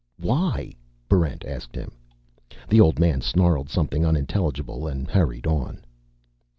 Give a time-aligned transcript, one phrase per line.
[0.19, 0.73] "Why?"
[1.07, 1.91] Barrent asked him.
[2.67, 5.85] The old man snarled something unintelligible and hurried on.